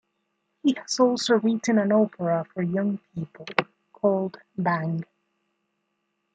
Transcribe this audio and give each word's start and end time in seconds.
He 0.63 0.73
has 0.81 0.99
also 0.99 1.35
written 1.35 1.77
an 1.77 1.91
opera 1.91 2.43
for 2.51 2.63
young 2.63 2.97
people 3.13 3.45
called 3.93 4.39
Bang! 4.57 5.05